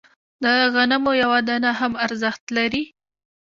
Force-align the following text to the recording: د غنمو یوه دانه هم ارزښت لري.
د 0.43 0.45
غنمو 0.73 1.11
یوه 1.23 1.39
دانه 1.47 1.71
هم 1.79 1.93
ارزښت 2.05 2.43
لري. 2.57 2.83